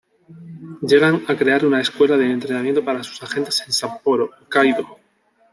Llegan 0.81 1.25
a 1.27 1.35
crear 1.37 1.63
una 1.63 1.79
escuela 1.79 2.17
de 2.17 2.25
entrenamiento 2.31 2.83
para 2.83 3.03
sus 3.03 3.21
agentes 3.21 3.61
en 3.67 3.71
Sapporo, 3.71 4.31
Hokkaidō. 4.49 4.97